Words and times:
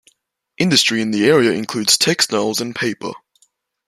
Industry 0.57 0.99
in 0.99 1.11
the 1.11 1.25
area 1.29 1.51
includes 1.51 1.95
textiles 1.95 2.59
and 2.59 2.75
paper. 2.75 3.11